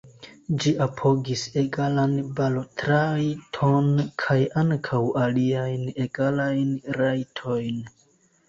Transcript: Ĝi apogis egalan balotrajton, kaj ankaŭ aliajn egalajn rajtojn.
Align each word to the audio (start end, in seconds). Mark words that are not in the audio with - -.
Ĝi 0.61 0.71
apogis 0.85 1.41
egalan 1.63 2.15
balotrajton, 2.39 3.91
kaj 4.25 4.39
ankaŭ 4.63 5.05
aliajn 5.27 5.87
egalajn 6.09 6.73
rajtojn. 7.01 7.83